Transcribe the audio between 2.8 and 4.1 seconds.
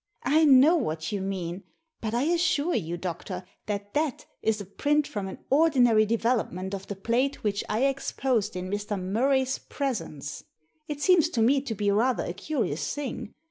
doctor, that